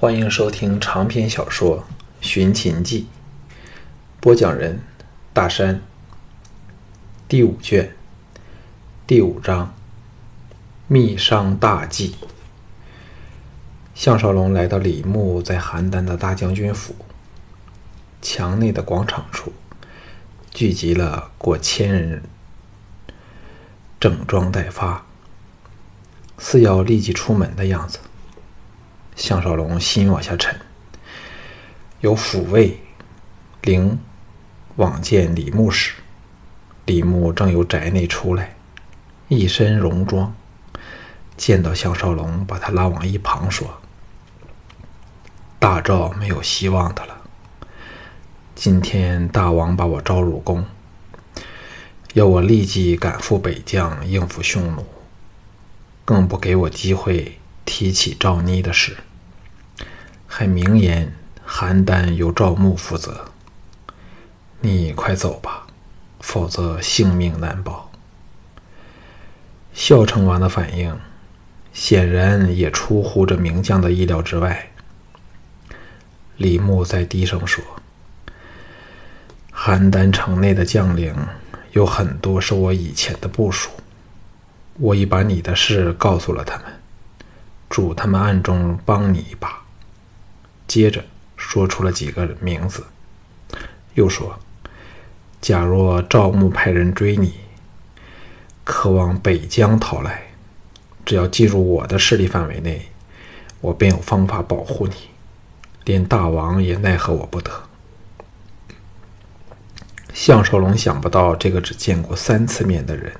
[0.00, 1.80] 欢迎收听长篇小说
[2.20, 3.08] 《寻秦记》，
[4.20, 4.80] 播讲人：
[5.32, 5.82] 大山。
[7.26, 7.96] 第五卷，
[9.08, 9.74] 第五章：
[10.86, 12.14] 密商大计。
[13.92, 16.94] 项少龙来到李牧在邯郸的大将军府，
[18.22, 19.52] 墙内的广场处
[20.52, 22.22] 聚集了过千人，
[23.98, 25.04] 整装待发，
[26.38, 27.98] 似要立即出门的样子。
[29.18, 30.56] 项少龙心往下沉，
[32.00, 32.78] 有抚慰
[33.62, 33.98] 灵
[34.76, 35.94] 往见李牧时，
[36.86, 38.54] 李牧正由宅内出来，
[39.26, 40.32] 一身戎装，
[41.36, 43.80] 见到项少龙，把他拉往一旁说
[45.58, 47.18] ：“大赵没有希望的了。
[48.54, 50.64] 今天大王把我招入宫，
[52.14, 54.86] 要我立即赶赴北疆应付匈奴，
[56.04, 58.96] 更不给我机会提起赵妮的事。”
[60.38, 61.12] 还明言
[61.48, 63.24] 邯郸由赵牧负责，
[64.60, 65.66] 你快走吧，
[66.20, 67.90] 否则性命难保。
[69.74, 70.96] 孝成王的反应
[71.72, 74.70] 显然也出乎这名将的意料之外。
[76.36, 77.64] 李牧在低声说
[79.52, 81.16] ：“邯郸城内的将领
[81.72, 83.70] 有很多是我以前的部属，
[84.74, 86.66] 我已把你的事告诉了他们，
[87.68, 89.57] 嘱他们暗中帮你一把。”
[90.68, 91.02] 接着
[91.36, 92.84] 说出了几个名字，
[93.94, 94.38] 又说
[95.40, 97.32] ：“假若赵牧派人追你，
[98.64, 100.24] 可往北疆逃来，
[101.06, 102.86] 只要进入我的势力范围内，
[103.62, 104.94] 我便有方法保护你，
[105.84, 107.50] 连大王也奈何我不得。”
[110.12, 113.12] 项少龙想不到这个只见过三次面的人，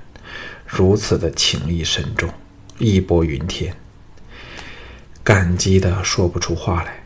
[0.67, 2.29] 如此的情义深重，
[2.77, 3.75] 义薄云天，
[5.25, 7.05] 感激的说不出话来。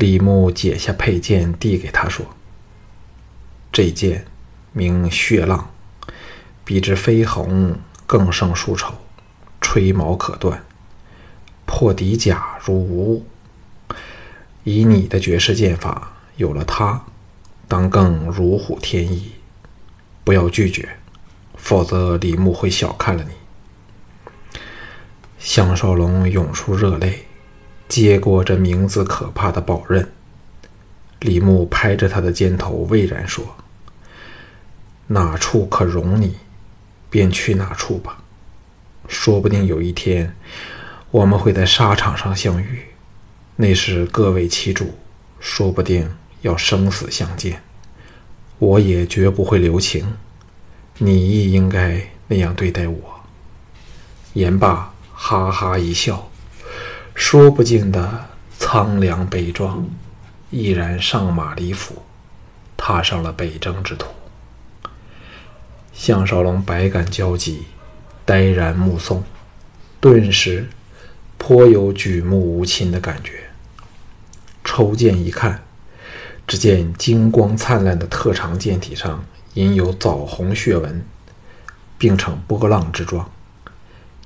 [0.00, 2.24] 李牧解下佩剑，递给他说
[3.70, 4.24] ：“这剑
[4.72, 5.68] 名血浪，
[6.64, 8.94] 比之飞鸿更胜数筹，
[9.60, 10.64] 吹毛可断，
[11.66, 13.26] 破敌甲如无物。
[14.64, 17.04] 以你的绝世剑法，有了它，
[17.68, 19.32] 当更如虎添翼。
[20.24, 20.96] 不要拒绝，
[21.56, 24.60] 否则李牧会小看了你。”
[25.38, 27.26] 项少龙涌出热泪。
[27.90, 30.08] 接过这名字可怕的宝刃，
[31.18, 33.44] 李牧拍着他的肩头，巍然说
[35.08, 36.36] ：“哪处可容你，
[37.10, 38.22] 便去哪处吧。
[39.08, 40.36] 说不定有一天，
[41.10, 42.80] 我们会在沙场上相遇，
[43.56, 44.94] 那时各为其主，
[45.40, 46.08] 说不定
[46.42, 47.60] 要生死相见。
[48.60, 50.14] 我也绝不会留情，
[50.98, 53.20] 你亦应该那样对待我。”
[54.34, 56.29] 言罢，哈哈一笑。
[57.14, 58.26] 说不尽的
[58.58, 59.88] 苍凉悲壮，
[60.50, 62.02] 毅然上马离府，
[62.76, 64.08] 踏上了北征之途。
[65.92, 67.64] 项少龙百感交集，
[68.24, 69.22] 呆然目送，
[70.00, 70.68] 顿时
[71.36, 73.50] 颇有举目无亲的感觉。
[74.64, 75.62] 抽剑一看，
[76.46, 79.22] 只见金光灿烂的特长剑体上
[79.54, 81.04] 隐有枣红血纹，
[81.98, 83.30] 并呈波浪之状，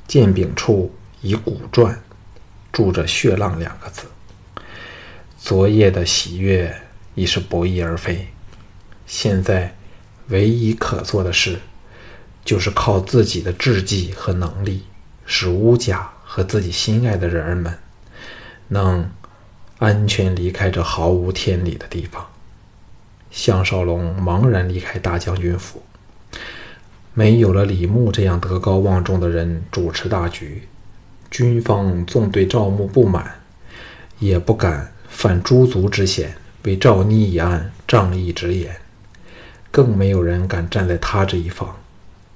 [0.07, 1.97] 剑柄处以古篆。
[2.75, 4.09] 住着“血浪”两个字，
[5.39, 6.77] 昨夜的喜悦
[7.15, 8.27] 已是不翼而飞。
[9.07, 9.73] 现在
[10.29, 11.61] 唯一可做的事，
[12.45, 14.83] 就是靠自己的智计和能力，
[15.25, 17.79] 使乌家和自己心爱的人儿们
[18.67, 19.09] 能
[19.79, 22.27] 安全离开这毫无天理的地方。
[23.31, 25.81] 项少龙茫然离开大将军府，
[27.13, 30.67] 没有了李牧这样德高望重的人主持大局。
[31.35, 33.41] 军方纵对赵牧不满，
[34.21, 38.77] 也不敢犯诛族之嫌，为赵妮一案仗义直言，
[39.73, 41.77] 更没有人敢站在他这一方。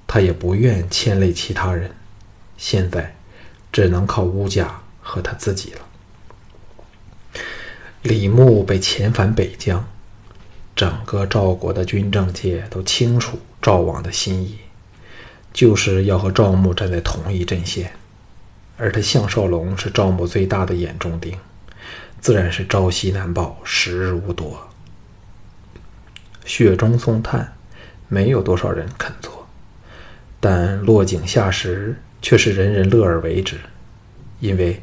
[0.05, 1.89] 他也不愿牵累其他人，
[2.57, 3.15] 现在
[3.71, 5.79] 只能靠乌家和他自己了。
[8.01, 9.87] 李牧被遣返北疆，
[10.75, 14.57] 整个赵国的军政界都清楚赵王的心意，
[15.53, 17.93] 就是要和赵牧站在同一阵线。
[18.81, 21.37] 而他项少龙是赵牧最大的眼中钉，
[22.21, 24.69] 自然是朝夕难保，时日无多。
[26.45, 27.57] 雪中送炭，
[28.07, 29.45] 没有多少人肯做，
[30.39, 33.57] 但落井下石却是人人乐而为之，
[34.39, 34.81] 因为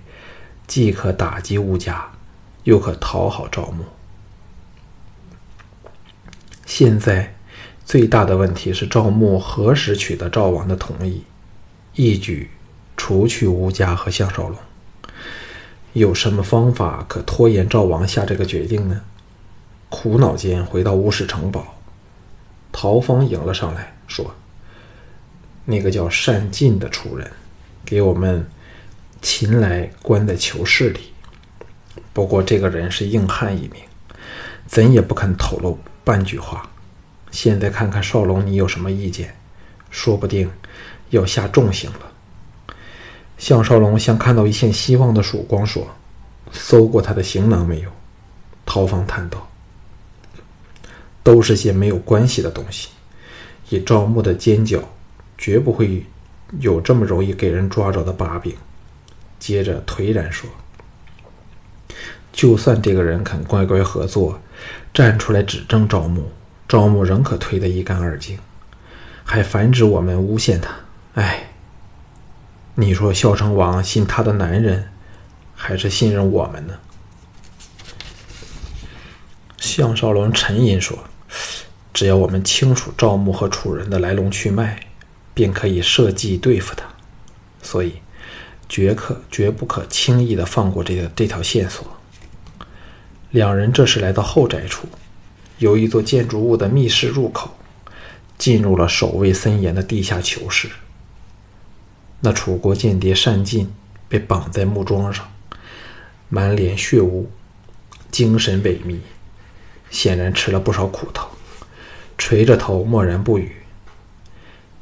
[0.66, 2.12] 既可打击吴家，
[2.64, 3.82] 又可讨好赵牧。
[6.66, 7.34] 现在
[7.87, 11.25] 最大的问题是赵牧何时取得赵王的同意，
[11.94, 12.50] 一举。
[12.96, 14.56] 除去吴家和项少龙，
[15.93, 19.02] 有什么方法可拖延赵王下这个决定呢？
[19.88, 21.78] 苦恼间回到乌氏城堡，
[22.72, 24.34] 陶芳迎了上来，说
[25.64, 27.31] ：“那个叫单进的楚人，
[27.84, 28.48] 给我们
[29.22, 31.12] 擒来关在囚室里。
[32.12, 33.82] 不过这个人是硬汉一名，
[34.66, 36.69] 怎也不肯透露半句话。
[37.31, 39.37] 现在看看少龙，你有什么意见？
[39.90, 40.50] 说不定
[41.10, 42.12] 要下重刑了。”
[43.38, 45.86] 项少龙像看到一线希望的曙光，说
[46.50, 47.90] ：“搜过他的行囊没有？”
[48.64, 49.46] 陶芳叹道
[51.22, 52.88] ：“都是些没有关系的东西。
[53.68, 54.82] 以赵牧的尖角，
[55.36, 56.04] 绝不会
[56.60, 58.54] 有这么容易给人抓着的把柄。”
[59.38, 60.48] 接着颓然说
[62.32, 64.40] ：“就算这个人肯乖乖合作，
[64.94, 66.30] 站出来指证赵牧，
[66.66, 68.38] 赵牧仍可推得一干二净，
[69.24, 70.74] 还反指我们诬陷他。
[71.14, 71.50] 哎。”
[72.78, 74.90] 你说孝成王信他的男人，
[75.55, 76.75] 还是信任我们呢？
[79.56, 80.99] 项少龙沉吟说
[81.94, 84.78] ：“只要我们清楚赵牧和楚人的来龙去脉，
[85.32, 86.84] 便可以设计对付他。
[87.62, 87.94] 所以，
[88.69, 91.82] 绝可绝不可轻易的放过这个这条线索。”
[93.32, 94.87] 两人这时来到后宅处，
[95.56, 97.56] 有一座建筑物的密室入口，
[98.37, 100.69] 进入了守卫森严的地下囚室。
[102.20, 103.72] 那楚国间谍单进
[104.08, 105.30] 被绑在木桩上，
[106.28, 107.30] 满脸血污，
[108.10, 108.98] 精神萎靡，
[109.90, 111.28] 显然吃了不少苦头，
[112.16, 113.56] 垂着头默然不语。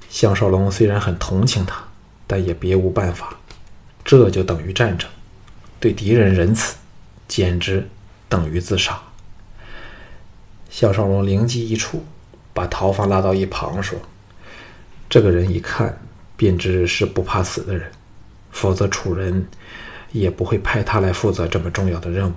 [0.08, 1.82] 项少龙虽然很同情他，
[2.26, 3.36] 但也别无办法。
[4.04, 5.10] 这就等于战争，
[5.80, 6.76] 对敌人仁慈，
[7.26, 7.88] 简直
[8.28, 9.02] 等于自杀。
[10.70, 12.04] 项少龙灵机一触，
[12.52, 13.98] 把陶芳拉到一旁说
[15.10, 15.98] ：“这个人一看。”
[16.36, 17.90] 便知是不怕死的人，
[18.50, 19.46] 否则楚人
[20.12, 22.34] 也不会派他来负责这么重要的任务。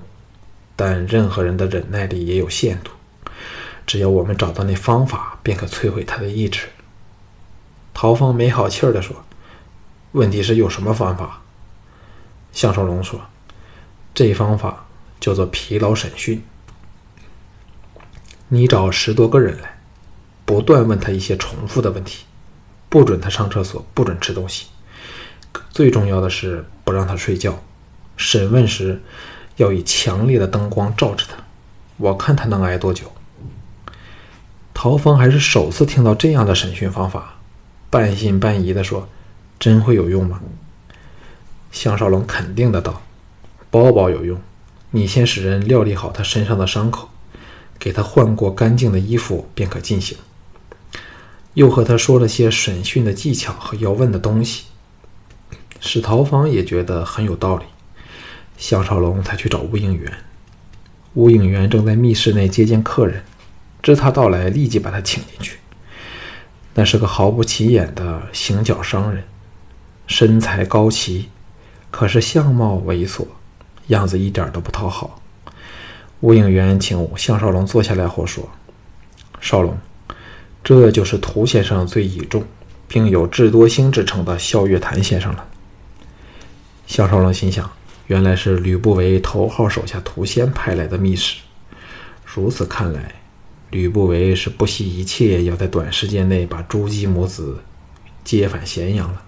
[0.76, 2.92] 但任何人的忍耐力也有限度，
[3.88, 6.68] 只要我们找到那方法，便可摧毁他的意志。
[7.96, 9.16] 陶芳没好气儿地说
[10.14, 11.42] ：“问题是有什么方法？”
[12.54, 13.20] 项少龙说
[14.14, 14.86] ：“这方法
[15.20, 16.44] 叫做疲劳审讯。
[18.50, 19.80] 你找十多个人来，
[20.46, 22.26] 不断问他一些重复的问题。”
[22.90, 24.68] 不准他上厕所，不准吃东西。
[25.72, 27.62] 最重要的是不让他睡觉。
[28.16, 29.02] 审问时
[29.58, 31.38] 要以强烈的灯光照着他，
[31.98, 33.12] 我看他能挨多久。
[34.74, 37.36] 陶芳还是首次听到这样的审讯方法，
[37.90, 39.08] 半信半疑地说
[39.60, 40.40] ：“真会有用吗？”
[41.72, 43.02] 项少龙肯定的道
[43.70, 44.40] ：“包包有用。
[44.92, 47.10] 你先使人料理好他身上的伤口，
[47.78, 50.18] 给他换过干净的衣服，便可进行。”
[51.58, 54.66] 又和他说了些审讯的技巧和要问的东西，
[55.80, 57.66] 史陶芳也觉得很有道理。
[58.60, 60.14] 项少龙才去找吴应元，
[61.16, 63.24] 吴应元正在密室内接见客人，
[63.82, 65.58] 知他到来，立即把他请进去。
[66.76, 69.24] 那是个毫不起眼的行脚商人，
[70.06, 71.28] 身材高齐，
[71.90, 73.26] 可是相貌猥琐，
[73.88, 75.20] 样子一点都不讨好。
[76.20, 78.48] 吴应元请项少龙坐下来后说
[79.42, 79.76] ：“少龙。”
[80.68, 82.44] 这就是涂先生最倚重，
[82.90, 85.48] 并有智多星之称的萧月潭先生了。
[86.86, 87.72] 项少龙心想，
[88.08, 91.38] 原来是吕不韦头号手下涂仙派来的密使。
[92.26, 93.16] 如此看来，
[93.70, 97.60] 吕不韦是不惜一切要在短时间内把朱姬母子
[98.26, 99.22] 接返咸阳了。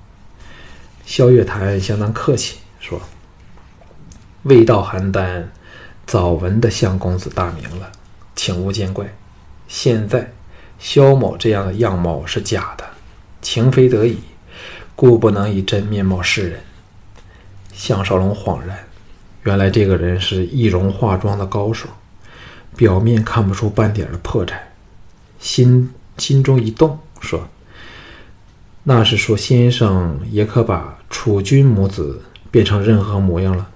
[1.05, 3.01] 萧月潭相当客气，说
[4.43, 5.45] ：“未到邯郸，
[6.05, 7.89] 早闻的相公子大名了，
[8.35, 9.15] 请勿见怪。
[9.69, 10.29] 现在。”
[10.79, 12.85] 萧某这样的样貌是假的，
[13.41, 14.17] 情非得已，
[14.95, 16.61] 故不能以真面貌示人。
[17.73, 18.79] 项少龙恍然，
[19.43, 21.87] 原来这个人是易容化妆的高手，
[22.75, 24.53] 表面看不出半点的破绽。
[25.39, 27.47] 心心中一动，说
[28.83, 32.21] ：“那是说先生也可把楚君母子
[32.51, 33.69] 变成任何模样了。”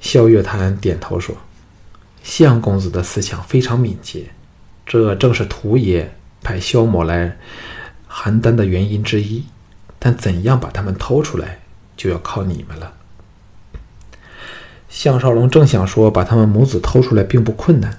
[0.00, 1.34] 萧月潭点头说
[2.22, 4.30] ：“项公子的思想非常敏捷。”
[4.84, 7.38] 这正是土爷派萧某来
[8.10, 9.44] 邯郸的原因之一，
[9.98, 11.60] 但怎样把他们偷出来，
[11.96, 12.92] 就要靠你们了。
[14.88, 17.98] 项少龙正想说把他们母子偷出来并不困难，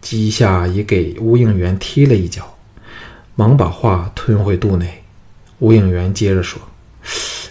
[0.00, 2.56] 姬夏已给吴应元踢了一脚，
[3.36, 5.04] 忙把话吞回肚内。
[5.60, 6.60] 吴应元接着说：“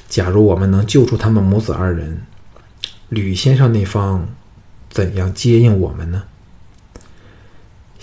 [0.10, 2.24] 假如我们能救出他们母子二人，
[3.10, 4.28] 吕先生那方
[4.90, 6.24] 怎样接应我们呢？”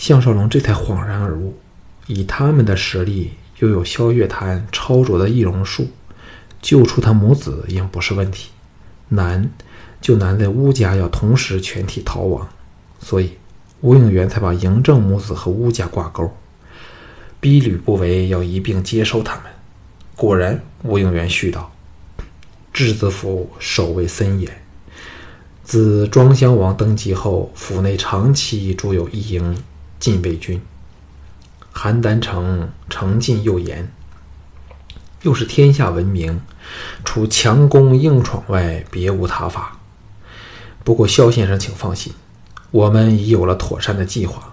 [0.02, 1.56] 项少龙这才恍然而悟，
[2.08, 5.86] 以他们的实力，又有萧月潭超卓的易容术，
[6.60, 8.50] 救出他母子应不是问题。
[9.10, 9.48] 难
[10.00, 12.48] 就难在乌家要同时全体逃亡，
[12.98, 13.34] 所以
[13.80, 16.28] 吴应元才把嬴政母子和乌家挂钩，
[17.38, 19.44] 逼吕不韦要一并接收他们。
[20.16, 21.70] 果然，吴应元续道
[22.74, 24.50] ：“质子府守卫森严，
[25.62, 29.56] 自庄襄王登基后，府内长期驻有一营
[30.02, 30.60] 禁卫军。
[31.72, 33.88] 邯郸城城禁又严。”
[35.22, 36.40] 又是天下闻名，
[37.04, 39.78] 除强攻硬闯外，别无他法。
[40.82, 42.12] 不过肖先生，请放心，
[42.72, 44.52] 我们已有了妥善的计划，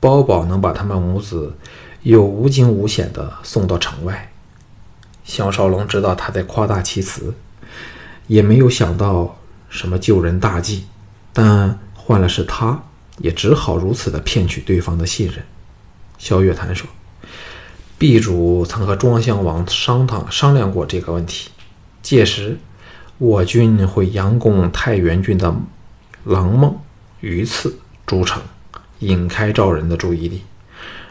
[0.00, 1.56] 包保能把他们母子
[2.02, 4.30] 又无惊无险地送到城外。
[5.24, 7.32] 项少龙知道他在夸大其词，
[8.26, 9.38] 也没有想到
[9.70, 10.84] 什么救人大计，
[11.32, 12.82] 但换了是他，
[13.18, 15.44] 也只好如此的骗取对方的信任。
[16.18, 16.88] 萧月潭说。
[17.96, 21.48] 地主曾和庄襄王商讨商量过这个问题，
[22.02, 22.58] 届时
[23.18, 25.54] 我军会佯攻太原郡的
[26.24, 26.76] 狼孟、
[27.20, 28.42] 榆次诸城，
[28.98, 30.42] 引开赵人的注意力，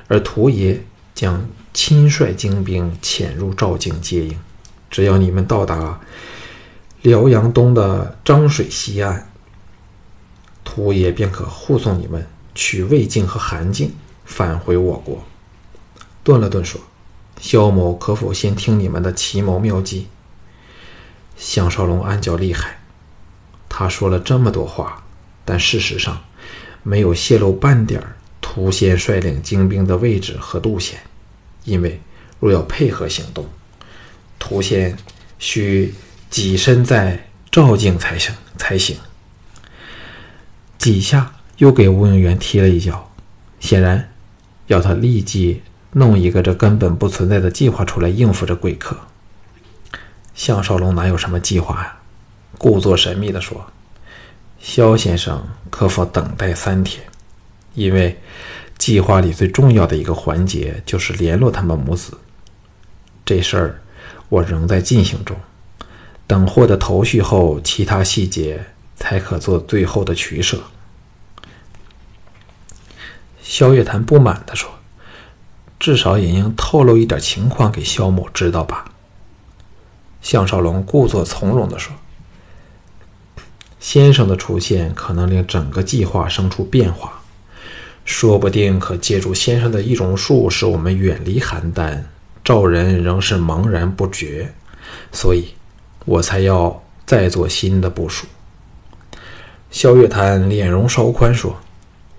[0.09, 0.83] 而屠爷
[1.15, 1.43] 将
[1.73, 4.37] 亲率精兵潜入赵境接应。
[4.91, 5.99] 只要你们到达
[7.01, 9.31] 辽阳东的漳水西岸，
[10.63, 13.93] 屠爷便可护送你们取魏境和韩境，
[14.25, 15.23] 返回我国。
[16.23, 16.79] 顿了顿，说
[17.41, 20.07] ：“萧某可否先听你们的奇谋妙计？”
[21.35, 22.79] 项少龙暗叫厉害。
[23.67, 25.03] 他说了这么多话，
[25.43, 26.23] 但事实上
[26.83, 28.01] 没有泄露半点
[28.39, 30.99] 涂仙率领精兵的位置和路线，
[31.65, 31.99] 因为
[32.39, 33.47] 若要配合行动，
[34.37, 34.97] 涂仙
[35.39, 35.93] 需
[36.31, 38.95] 跻身在赵境才行才行。
[40.83, 43.09] 几下又给吴应元踢了一脚，
[43.61, 44.09] 显然
[44.67, 45.61] 要他立即。
[45.93, 48.97] 弄一个这根本不存在的计划出来应付这贵客。
[50.33, 51.99] 项少龙哪有什么计划呀？
[52.57, 53.65] 故作神秘地说
[54.59, 57.05] ：“肖先生可否等待三天？
[57.75, 58.19] 因为
[58.77, 62.17] 计划里最重要的一个环节就是联络他们母子。
[63.23, 63.81] 这事儿
[64.27, 65.37] 我仍在进行中，
[66.27, 68.65] 等获得头绪后，其他细节
[68.97, 70.59] 才可做最后的取舍。”
[73.53, 74.67] 萧月潭不满地说。
[75.79, 78.85] 至少也应透露一点情况给萧某知道吧。
[80.23, 81.93] 项少龙故作从容地说
[83.79, 87.21] ：“先生的出现可能令整个计划生出变化，
[88.05, 92.01] 说不定可借助先生的易容术，使我们远离邯郸。
[92.43, 94.51] 赵人仍是茫然不觉，
[95.11, 95.53] 所以
[96.05, 98.25] 我才要再做新的部署。”
[99.69, 101.55] 萧月潭脸容稍宽说：“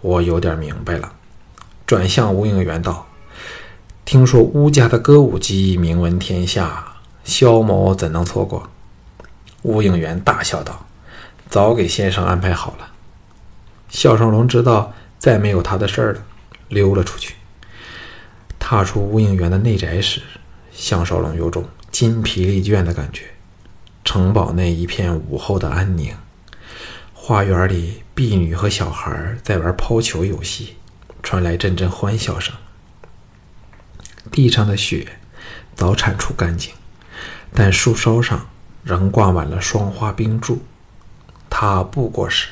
[0.01, 1.13] 我有点明白了。”
[1.95, 3.07] 转向吴应元道。
[4.05, 6.85] 听说乌家的歌舞伎名闻天下，
[7.23, 8.69] 萧某怎能错过？
[9.63, 10.87] 吴应元大笑道
[11.49, 12.91] ：“早给先生安排好了。”
[13.89, 16.23] 肖少龙知道再没有他的事儿了，
[16.69, 17.37] 溜了出去。
[18.59, 20.21] 踏出吴应元的内宅时，
[20.73, 23.27] 项少龙有种筋疲力倦的感觉。
[24.05, 26.13] 城堡内一片午后的安宁，
[27.13, 30.75] 花园里婢女和小孩在玩抛球游戏，
[31.25, 32.55] 传来阵阵欢笑声。
[34.31, 35.17] 地上的雪
[35.75, 36.73] 早铲除干净，
[37.53, 38.47] 但树梢上
[38.85, 40.63] 仍挂满了霜花冰柱。
[41.49, 42.49] 他不过时，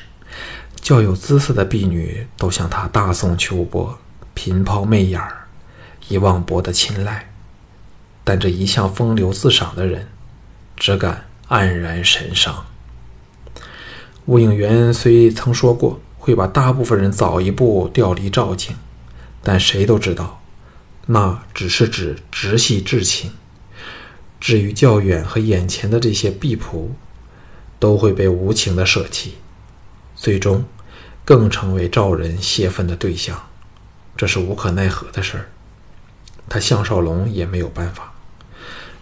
[0.81, 3.99] 较有姿色的婢女都向他大送秋波，
[4.33, 5.47] 频抛媚眼儿，
[6.07, 7.29] 以望博得青睐。
[8.23, 10.07] 但这一向风流自赏的人，
[10.75, 12.65] 只敢黯然神伤。
[14.25, 18.73] 吴应元虽曾说过会把大部分人早一步调离赵境，
[19.41, 20.41] 但谁都知道。
[21.07, 23.29] 那只是指直系至亲，
[24.39, 26.91] 至于较远和眼前的这些婢仆，
[27.77, 29.33] 都会被无情的舍弃，
[30.15, 30.63] 最终
[31.25, 33.49] 更成为赵人泄愤的对象，
[34.15, 35.49] 这是无可奈何的事儿。
[36.47, 38.13] 他项少龙也没有办法，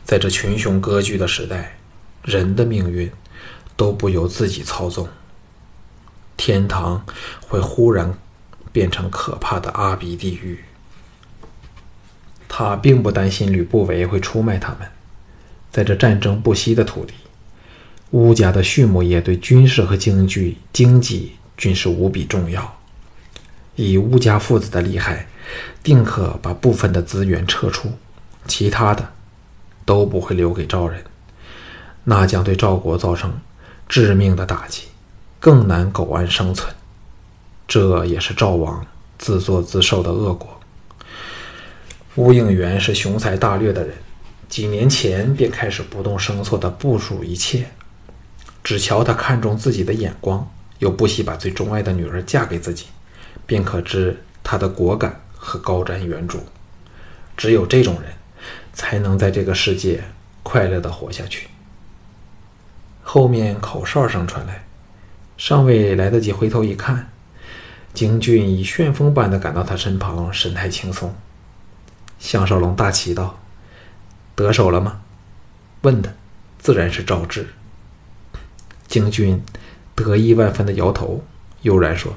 [0.03, 1.77] 在这群雄割据的时代，
[2.23, 3.11] 人的命运
[3.75, 5.07] 都不由自己操纵，
[6.43, 7.05] 天堂
[7.39, 8.11] 会忽然
[8.71, 10.59] 变成可怕的阿鼻地狱。
[12.49, 14.79] 他并不担心吕不韦会出卖他们，
[15.71, 17.13] 在这战争不息的土地，
[18.09, 22.79] 乌家的畜牧业对军事和经济经济均是无比重要。
[23.75, 25.27] 以乌家父子的厉害，
[25.83, 27.91] 定可把部分的资源撤出，
[28.47, 29.07] 其他的
[29.85, 31.03] 都不会留给赵人，
[32.03, 33.31] 那将对赵国造成
[33.87, 34.85] 致命的打击，
[35.41, 36.71] 更难苟安生存。
[37.67, 38.85] 这也是赵王
[39.17, 40.47] 自作自受的恶果。
[42.15, 43.95] 乌应元是雄才大略的人，
[44.47, 47.65] 几年前便开始不动声色地部署一切。
[48.63, 52.85] 只瞧他看重自己的眼光，又不惜把最钟爱的女儿嫁给自己，
[53.47, 56.37] 便可知他的果敢和高瞻远瞩。
[57.35, 58.11] 只有这种人，
[58.73, 60.03] 才能在这个世界
[60.43, 61.47] 快乐的活下去。
[63.01, 64.63] 后面口哨声传来，
[65.41, 67.09] 尚未来得及回头一看，
[67.95, 71.15] 京俊已旋风般的赶到他身旁，神态轻松。
[72.19, 73.39] 项少龙大奇道
[74.37, 75.01] ：“得手了吗？”
[75.81, 76.15] 问的
[76.59, 77.47] 自然是赵志。
[78.87, 79.41] 京俊
[79.95, 81.23] 得意万分的摇头，
[81.63, 82.15] 悠然说：“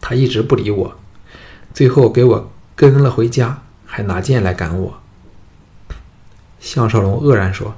[0.00, 0.96] 他一直不理我，
[1.74, 5.00] 最后给我跟了回家，还拿剑来赶我。”
[6.58, 7.74] 项少龙愕然说：“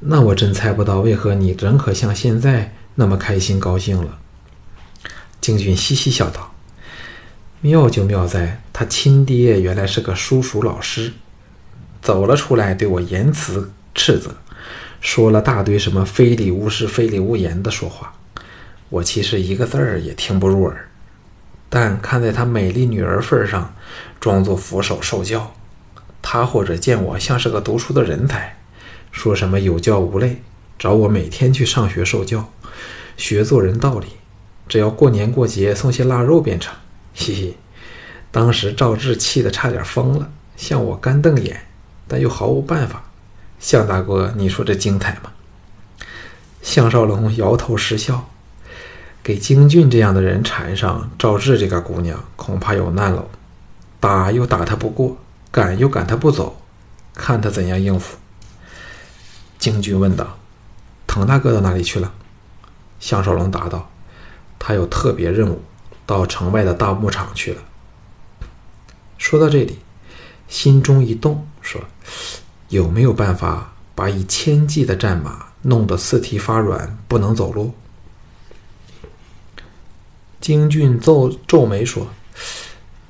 [0.00, 4.18] 那我真猜不到，为何你仍可像现在那么开心高兴了？”
[5.40, 6.54] 京俊嘻嘻笑道
[7.60, 11.12] ：“妙就妙在，他亲爹原来是个叔叔老师，
[12.02, 14.34] 走了出来，对我言辞斥责。”
[15.00, 18.14] 说了大堆什么“非礼勿视，非礼勿言”的说话，
[18.90, 20.90] 我其实一个字儿也听不入耳。
[21.70, 23.74] 但看在他美丽女儿份上，
[24.20, 25.54] 装作俯首受教。
[26.20, 28.58] 他或者见我像是个读书的人才，
[29.10, 30.42] 说什么有教无类，
[30.80, 32.50] 找我每天去上学受教，
[33.18, 34.06] 学做人道理。
[34.66, 36.74] 只要过年过节送些腊肉便成。
[37.12, 37.56] 嘻嘻，
[38.30, 41.66] 当时赵志气得差点疯了，向我干瞪眼，
[42.08, 43.04] 但又毫无办法。
[43.58, 45.30] 向大哥，你说这精彩吗？
[46.62, 48.30] 向少龙摇头失笑，
[49.22, 53.28] 给京俊这样的人缠上赵志这个姑娘，恐怕有难喽。
[54.00, 55.18] 打又打他不过，
[55.50, 56.58] 赶又赶他不走，
[57.14, 58.16] 看他怎样应付。
[59.58, 60.38] 京俊问道
[61.12, 62.12] ：“滕大哥到哪里去了？”
[63.00, 63.90] 向少龙答道
[64.58, 65.60] ：“他有特别任务，
[66.06, 67.62] 到城外的大牧场去了。”
[69.18, 69.78] 说到这里，
[70.48, 71.80] 心中一动，说。
[72.68, 77.74] 有没有办法把以千计的战马弄得四蹄发软，不能走路？
[80.40, 82.06] 京俊皱皱眉说：“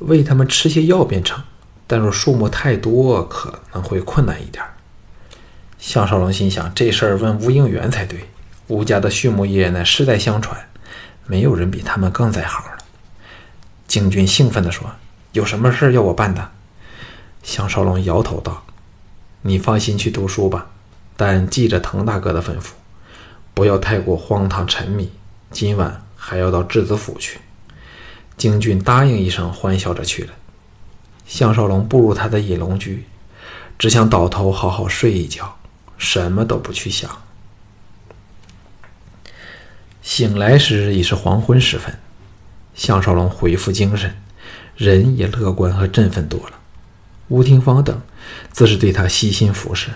[0.01, 1.45] 喂他们吃些药便成，
[1.87, 4.65] 但若数目太多，可能会困难一点。”
[5.81, 8.21] 项少龙心想：这事儿问吴应元才对。
[8.69, 10.69] 吴家的畜牧业乃世代相传，
[11.27, 12.79] 没有人比他们更在行了。
[13.89, 14.89] 京俊兴奋地说
[15.33, 16.51] ：“有什么事要我办的？”
[17.43, 18.63] 项少龙摇头道。
[19.43, 20.67] 你放心去读书吧，
[21.17, 22.73] 但记着滕大哥的吩咐，
[23.55, 25.11] 不要太过荒唐沉迷。
[25.51, 27.41] 今晚还要到质子府去。
[28.37, 30.31] 京俊答应一声，欢笑着去了。
[31.27, 33.05] 项少龙步入他的隐龙居，
[33.79, 35.57] 只想倒头好好睡一觉，
[36.01, 37.23] 什么都不去想。
[40.03, 41.97] 醒来时已是黄昏时分，
[42.75, 44.17] 项少龙恢复精神，
[44.77, 46.55] 人也乐观和振奋多了。
[47.29, 48.01] 吴廷芳等。
[48.53, 49.89] 自是对他悉心服侍，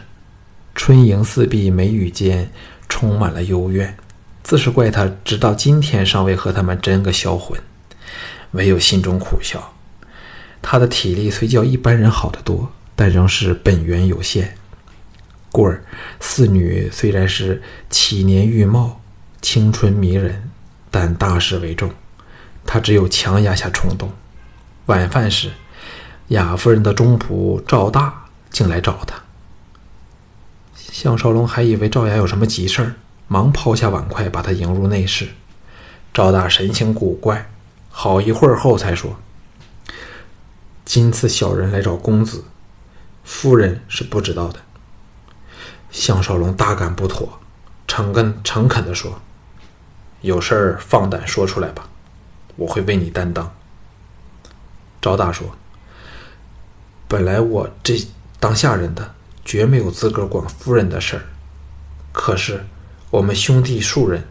[0.74, 2.50] 春迎四壁，眉宇间
[2.88, 3.96] 充满了幽怨，
[4.42, 7.60] 自是怪他直到今天尚未和他们真个销魂，
[8.52, 9.72] 唯有心中苦笑。
[10.62, 14.56] 他的体力虽较一般人好得多，但仍是本源有限。
[15.54, 15.80] 故而
[16.18, 19.00] 四女虽然是起年玉貌，
[19.40, 20.50] 青春迷人，
[20.90, 21.92] 但大事为重，
[22.66, 24.10] 他只有强压下冲动。
[24.86, 25.52] 晚饭时，
[26.28, 28.22] 雅夫人的中仆赵大。
[28.50, 29.20] 竟来找他，
[30.76, 32.94] 项少龙还以为赵雅有什么急事儿，
[33.26, 35.26] 忙抛下碗筷，把他迎入内室。
[36.12, 37.50] 赵大神情古怪，
[37.88, 39.18] 好一会儿后才说
[40.86, 42.44] ：“今次小人来找公子，
[43.24, 44.60] 夫人是不知道的。”
[45.94, 47.38] 项少龙大感不妥，
[47.86, 49.22] 诚恳诚恳地说
[50.22, 51.88] ：“有事儿放胆说出来吧，
[52.56, 53.54] 我会为你担当。”
[55.00, 55.54] 赵大说
[57.06, 57.96] ：“本来我这……”
[58.40, 61.22] 当下人的绝没有资格管夫人的事儿，
[62.12, 62.66] 可是
[63.10, 64.22] 我们兄弟数人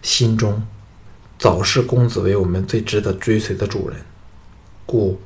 [0.00, 0.62] 心中
[1.38, 3.98] 早视公子为我们最值得追随的主人，
[4.86, 5.20] 故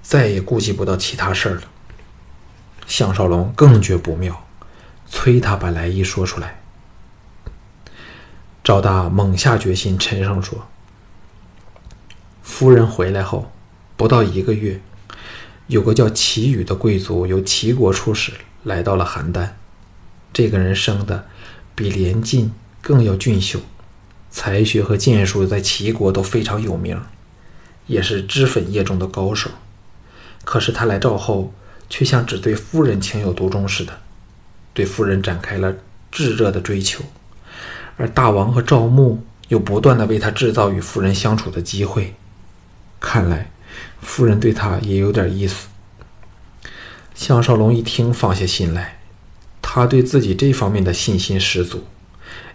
[0.00, 1.62] 再也顾及不到其他事儿了。
[2.86, 4.46] 项少龙更觉不妙，
[5.12, 6.62] 催他把来意说出来。
[8.64, 10.66] 赵大猛下决心，沉声说
[12.42, 13.52] ：“夫人回来后
[13.96, 14.80] 不到一个月。”
[15.68, 18.32] 有个叫齐宇的贵族由齐国出使，
[18.64, 19.50] 来到了邯郸。
[20.32, 21.26] 这个人生的
[21.74, 23.60] 比连晋更要俊秀，
[24.30, 27.00] 才学和剑术在齐国都非常有名，
[27.86, 29.50] 也是脂粉业中的高手。
[30.44, 31.54] 可是他来赵后，
[31.88, 34.01] 却像只对夫人情有独钟似的，
[34.74, 35.74] 对夫人展开了
[36.10, 37.04] 炙热的追求。
[37.96, 42.14] 而大王和赵牧又不断的为他制造与夫人相处的机会，
[43.00, 43.50] 看来。
[44.00, 45.68] 夫人对他也有点意思。
[47.14, 48.98] 项少龙一听，放下心来，
[49.62, 51.84] 他对自己这方面的信心十足，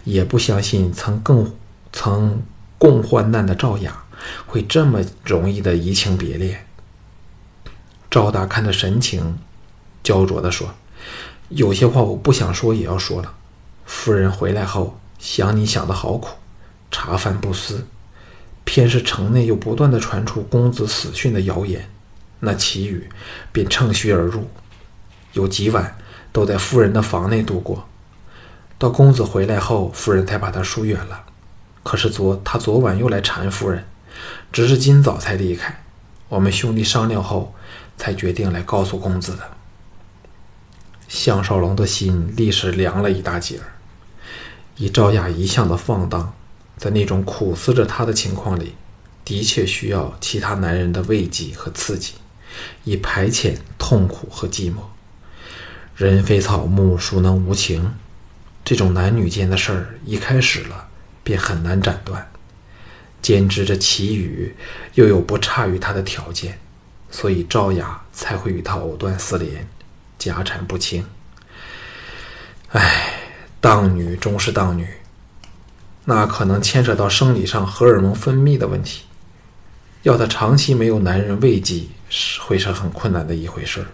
[0.04, 1.54] 也不相信曾共
[1.90, 2.42] 曾
[2.76, 4.04] 共患难的赵雅
[4.46, 6.66] 会这么容易的移情别恋。
[8.10, 9.38] 赵大看他神情
[10.02, 10.74] 焦灼的说
[11.48, 13.34] ：“有些话我不想说也要说了。
[13.86, 16.28] 夫人回来后想你想的好苦，
[16.90, 17.86] 茶饭不思，
[18.64, 21.88] 偏是城内又不断的传出公子死讯的谣言，
[22.40, 23.08] 那祁宇
[23.50, 24.48] 便乘虚而入，
[25.32, 25.96] 有几晚
[26.32, 27.88] 都在夫人的房内度过。
[28.78, 31.24] 到公子回来后，夫人才把他疏远了。
[31.82, 33.84] 可是昨他昨晚又来缠夫人，
[34.52, 35.82] 只是今早才离开。
[36.28, 37.54] 我们兄弟商量后。”
[37.98, 39.42] 才决定来告诉公子的。
[41.08, 43.72] 项少龙的心立时凉了一大截儿。
[44.76, 46.34] 以赵雅一向的放荡，
[46.76, 48.74] 在那种苦思着他的情况里，
[49.24, 52.14] 的确需要其他男人的慰藉和刺激，
[52.84, 54.76] 以排遣痛苦和寂寞。
[55.96, 57.94] 人非草木，孰能无情？
[58.64, 60.88] 这种男女间的事儿一开始了，
[61.24, 62.30] 便很难斩断。
[63.20, 64.54] 兼之这祁宇
[64.94, 66.58] 又有不差于他的条件。
[67.10, 69.66] 所以赵雅才会与他藕断丝连，
[70.18, 71.06] 家产不清。
[72.70, 73.14] 唉，
[73.60, 74.86] 当女终是当女，
[76.04, 79.04] 那可能牵扯到生理上荷尔蒙分泌的问题。
[80.02, 83.86] 要她长期没有男人慰藉，是会是很困难的一回事儿。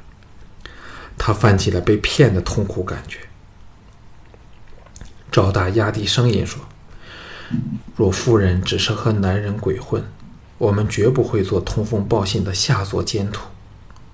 [1.17, 3.19] 他泛起了被骗的痛苦感觉。
[5.31, 6.61] 赵大压低声音说
[7.95, 10.03] ：“若夫人只是和男人鬼混。”
[10.57, 13.49] 我们绝不会做通风报信的下作奸徒。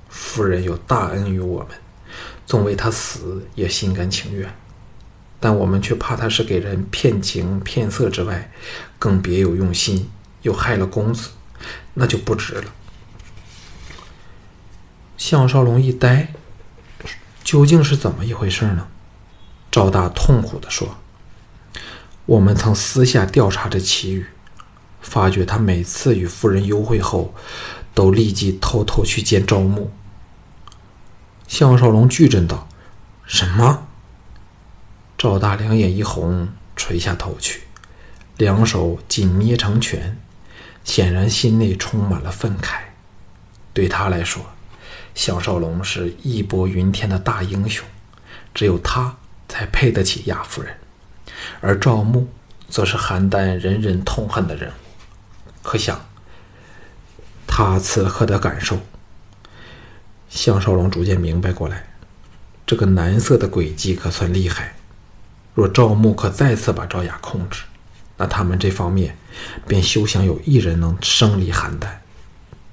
[0.09, 1.69] 夫人有大恩于我们，
[2.51, 4.53] 纵为他死也心甘情愿。
[5.39, 8.51] 但我们却怕他是给人骗情骗色之外，
[8.99, 10.11] 更别有用心，
[10.43, 11.29] 又害了公子，
[11.95, 12.65] 那就不值了。
[15.17, 16.35] 项少龙一呆，
[17.45, 18.89] 究竟是怎么一回事呢？
[19.71, 20.99] 赵大痛苦地说
[22.27, 24.27] ：“我们曾私下调查着祁宇。”
[25.01, 27.33] 发觉他每次与夫人幽会后，
[27.95, 29.91] 都立即偷偷去见赵牧。
[31.51, 32.69] 项少龙巨震道
[33.27, 33.89] ：“什么？”
[35.19, 37.63] 赵大两眼一红，垂下头去，
[38.37, 40.17] 两手紧捏成拳，
[40.85, 42.83] 显然心内充满了愤慨。
[43.75, 44.41] 对他来说，
[45.17, 47.85] 项少龙是义薄云天的大英雄，
[48.55, 49.17] 只有他
[49.49, 50.73] 才配得起亚夫人，
[51.61, 52.29] 而赵牧
[52.69, 54.73] 则是邯郸人人痛恨的人物。
[55.65, 56.01] 可想，
[57.49, 58.79] 他此刻的感受。
[60.31, 61.85] 项少龙逐渐明白过来，
[62.67, 64.75] 这个男色的诡计可算厉害。
[65.53, 67.65] 若赵牧可再次把赵雅控制，
[68.17, 69.15] 那他们这方面
[69.67, 71.89] 便休想有一人能生离邯郸。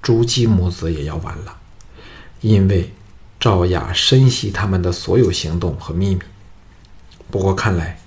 [0.02, 1.58] 朱姬母子也要完了，
[2.40, 2.94] 因为
[3.40, 6.22] 赵雅深悉他们的所有行动和秘密。
[7.30, 8.00] 不过看来，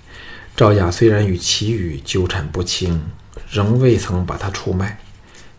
[0.55, 3.03] 赵雅虽然与齐宇纠缠不清。
[3.49, 4.99] 仍未曾把他出卖。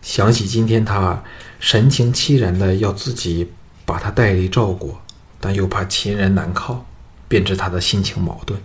[0.01, 1.23] 想起今天他
[1.59, 3.51] 神情凄然的要自己
[3.85, 5.01] 把他带离赵国，
[5.39, 6.85] 但又怕秦人难靠，
[7.27, 8.59] 便知他的心情矛盾。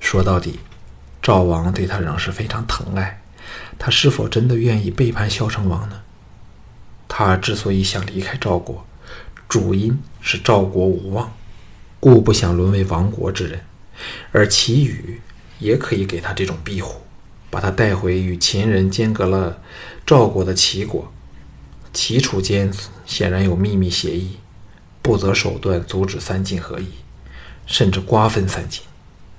[0.00, 0.60] 说到底，
[1.22, 3.22] 赵王对他仍是非常疼爱，
[3.78, 6.00] 他是否真的愿意背叛萧成王呢？
[7.06, 8.86] 他之所以想离开赵国，
[9.48, 11.32] 主因是赵国无望，
[11.98, 13.60] 故不想沦为亡国之人，
[14.32, 15.20] 而齐宇
[15.58, 17.00] 也可以给他这种庇护。
[17.52, 19.60] 把他带回与秦人间隔了
[20.06, 21.12] 赵国的齐国，
[21.92, 22.72] 齐楚间
[23.04, 24.36] 显然有秘密协议，
[25.02, 26.86] 不择手段阻止三晋合一，
[27.66, 28.82] 甚至瓜分三晋。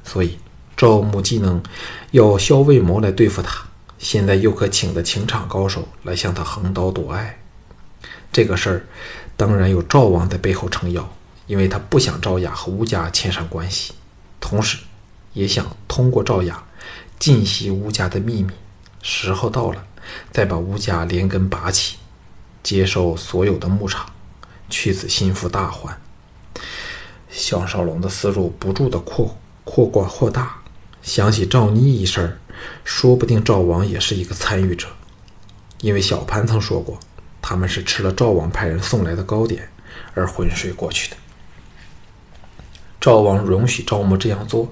[0.03, 0.37] 所以
[0.75, 1.61] 赵牧既能
[2.11, 3.65] 要萧卫谋来对付他，
[3.97, 7.39] 现在又可请的情场高手来向他横刀夺爱。
[8.31, 8.85] 这个事儿
[9.35, 11.07] 当然有赵王在背后撑腰，
[11.47, 13.93] 因为他不想赵雅和吴家牵上关系，
[14.39, 14.77] 同时
[15.33, 16.63] 也想通过赵雅。
[17.19, 18.51] 尽息吴家的秘密，
[19.03, 19.85] 时候到了，
[20.31, 21.97] 再把吴家连根拔起，
[22.63, 24.11] 接受所有的牧场，
[24.69, 25.99] 去此心腹大患。
[27.29, 30.57] 项少龙的思路不住的扩扩广扩大，
[31.01, 32.39] 想起赵妮一事，
[32.83, 34.87] 说不定赵王也是一个参与者，
[35.79, 36.99] 因为小潘曾说过，
[37.41, 39.69] 他们是吃了赵王派人送来的糕点
[40.13, 41.17] 而昏睡过去的。
[42.99, 44.71] 赵王容许赵牧这样做。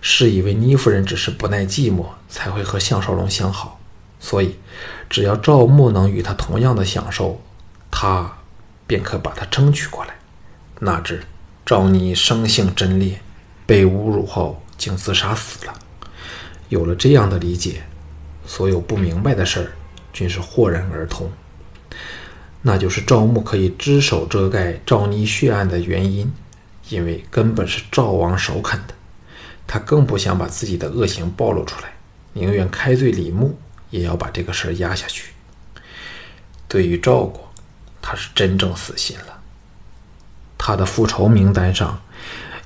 [0.00, 3.80] 是以为倪夫人只是不耐寂寞，才会和项少龙相好，
[4.20, 4.54] 所以
[5.08, 7.40] 只要赵牧能与他同样的享受，
[7.90, 8.30] 他
[8.86, 10.14] 便可把他争取过来。
[10.80, 11.22] 哪知
[11.64, 13.20] 赵妮生性贞烈，
[13.66, 15.74] 被侮辱后竟自杀死了。
[16.68, 17.82] 有了这样的理解，
[18.46, 19.72] 所有不明白的事儿
[20.12, 21.30] 均是豁然而通。
[22.60, 26.30] 那就是赵牧可以只手遮盖赵妮血案的原因，
[26.90, 28.94] 因为根本是赵王首肯的。
[29.66, 31.92] 他更不想把自己的恶行暴露出来，
[32.32, 33.56] 宁愿开罪李牧，
[33.90, 35.32] 也要把这个事儿压下去。
[36.66, 37.52] 对于赵国，
[38.02, 39.40] 他是真正死心了。
[40.56, 42.00] 他的复仇名单上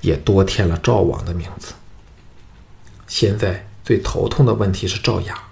[0.00, 1.72] 也多添了赵王的名字。
[3.06, 5.42] 现在最头痛的问题是赵雅，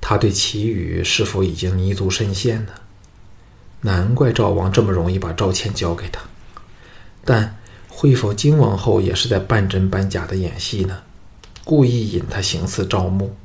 [0.00, 2.72] 他对齐羽是否已经泥足深陷呢？
[3.80, 6.20] 难怪赵王这么容易把赵倩交给他，
[7.24, 7.54] 但。
[7.90, 11.02] 会否金王后也是在半真半假的演戏呢？
[11.64, 13.36] 故意引他行刺赵牧，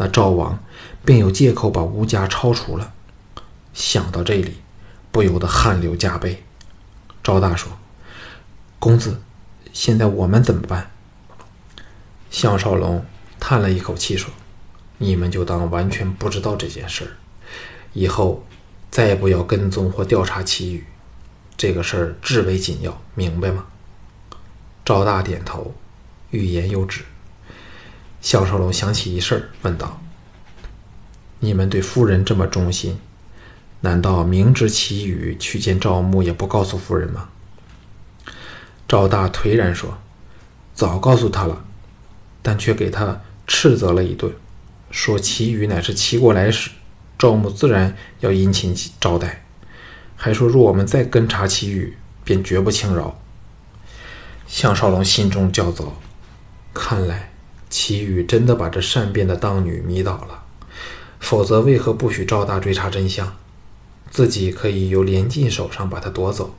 [0.00, 0.58] 那赵王
[1.04, 2.94] 便有借口把吴家抄除了。
[3.74, 4.56] 想到这里，
[5.12, 6.42] 不由得汗流浃背。
[7.22, 7.70] 赵大说
[8.80, 9.20] ：“公子，
[9.74, 10.90] 现在我们怎么办？”
[12.32, 13.04] 项少龙
[13.38, 14.32] 叹了一口气说
[14.96, 17.10] ：“你们就当完全不知道这件事儿，
[17.92, 18.42] 以后
[18.90, 20.82] 再也不要跟踪或调查其余。
[21.58, 23.66] 这个事儿至为紧要，明白吗？”
[24.82, 25.74] 赵大点头，
[26.30, 27.04] 欲言又止。
[28.20, 30.00] 项少龙想起一事，问道
[31.40, 32.98] ：“你们对夫人这么忠心，
[33.80, 37.28] 难道明知其余去见赵牧也不告诉夫人吗？”
[38.86, 39.98] 赵大颓然说
[40.74, 41.64] ：“早告诉他了，
[42.42, 44.32] 但却给他斥责了一顿，
[44.90, 46.70] 说其余乃是齐国来使，
[47.18, 49.44] 赵牧自然要殷勤招待，
[50.16, 53.18] 还说若我们再跟查其余，便绝不轻饶。”
[54.46, 55.94] 项少龙心中焦躁，
[56.74, 57.29] 看来
[57.70, 60.42] 齐羽真的把这善变的当女迷倒了，
[61.20, 63.36] 否则为何不许赵大追查真相？
[64.10, 66.56] 自己可以由连晋手上把他夺走，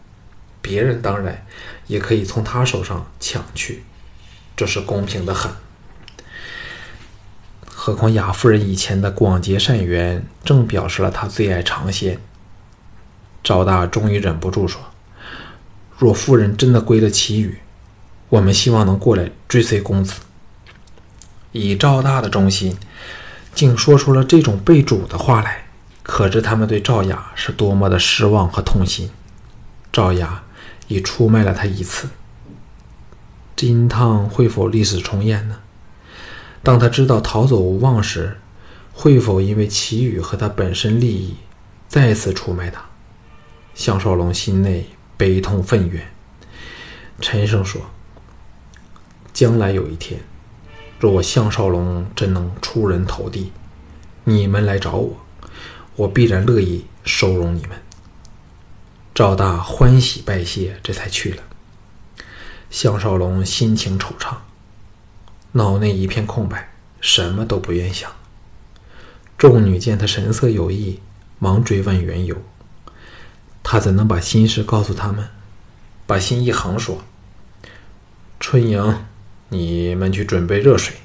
[0.62, 1.46] 别人当然
[1.88, 3.84] 也可以从他手上抢去，
[4.56, 5.52] 这是公平的很。
[7.68, 12.20] 何况雅夫人以前的广结善缘，正表示了她最爱尝鲜。
[13.44, 14.80] 赵大终于忍不住说
[15.98, 17.58] ：“若夫人真的归了齐羽。”
[18.30, 20.22] 我们希望能过来追随公子。
[21.52, 22.78] 以赵大的忠心，
[23.54, 25.66] 竟说出了这种被主的话来，
[26.04, 29.10] 可知他们对赵雅是多么的失望和痛心。
[29.92, 30.44] 赵雅
[30.88, 32.08] 已出卖了他一次，
[33.56, 35.58] 金汤会否历史重演呢？
[36.64, 38.38] 当他知道逃走无望时，
[38.94, 41.36] 会否因为祁宇和他本身利益，
[41.88, 42.82] 再次出卖他？
[43.74, 46.08] 项少龙心内悲痛愤怨，
[47.20, 47.82] 沉声说。
[49.34, 50.20] 将来有一天，
[51.02, 53.52] 若我项少龙真能出人头地，
[54.24, 55.18] 你们来找我，
[55.96, 57.72] 我必然乐意收容你们。
[59.12, 61.42] 赵大欢喜拜谢，这才去了。
[62.70, 64.36] 项少龙心情惆怅，
[65.54, 68.12] 脑内一片空白，什么都不愿想。
[69.40, 71.00] 众女见他神色有异，
[71.40, 72.38] 忙追问缘由。
[73.64, 75.28] 他怎能把心事告诉他们？
[76.06, 77.00] 把心一横，说
[78.40, 79.00] ：“春莹。”
[79.54, 80.96] 你们去准备热水，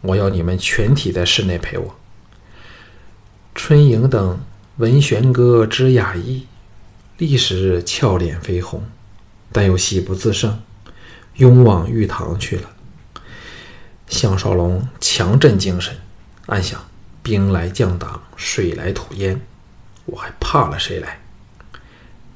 [0.00, 1.96] 我要你们全体在室内陪我。
[3.54, 4.40] 春莹等
[4.78, 6.48] 闻玄哥之雅意，
[7.16, 8.82] 立时俏脸绯红，
[9.52, 10.60] 但又喜不自胜，
[11.36, 12.70] 拥往玉堂去了。
[14.08, 15.96] 项少龙强振精神，
[16.46, 16.84] 暗想：
[17.22, 19.40] 兵来将挡，水来土掩，
[20.06, 21.20] 我还怕了谁来？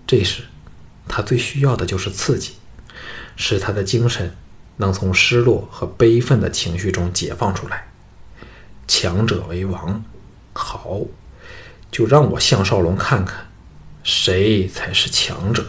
[0.07, 0.45] 这时，
[1.09, 2.53] 他最需要的就是刺激，
[3.35, 4.33] 使他的精神。
[4.77, 7.89] 能从失落和悲愤的情绪中解放出来，
[8.87, 10.05] 强者为王。
[10.53, 11.01] 好，
[11.91, 13.47] 就让我项少龙看看，
[14.03, 15.65] 谁才是强者。